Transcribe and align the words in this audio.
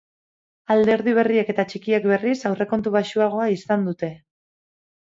Alderdi 0.75 1.13
berriek 1.17 1.51
eta 1.55 1.67
txikiek, 1.73 2.09
berriz, 2.15 2.35
aurrekontu 2.53 2.97
baxuagoa 2.99 3.51
izan 3.61 3.89
dute. 3.91 4.15